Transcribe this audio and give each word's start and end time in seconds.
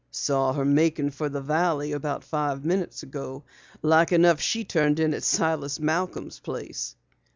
"Saw 0.09 0.51
her 0.53 0.65
making 0.65 1.11
for 1.11 1.29
the 1.29 1.41
valley 1.41 1.91
about 1.91 2.23
five 2.23 2.65
minutes 2.65 3.03
ago. 3.03 3.43
Like 3.83 4.11
enough 4.11 4.41
she 4.41 4.65
turned 4.65 4.99
in 4.99 5.13
at 5.13 5.21
Silas 5.21 5.77
Malcom's 5.77 6.39
place." 6.39 6.95